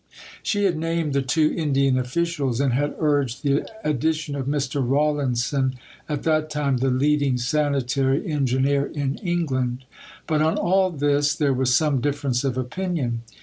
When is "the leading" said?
6.77-7.37